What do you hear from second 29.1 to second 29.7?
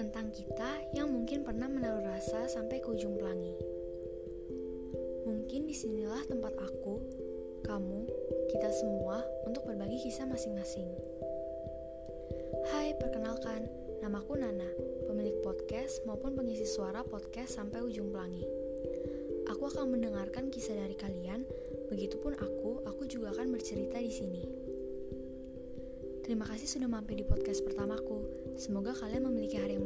memiliki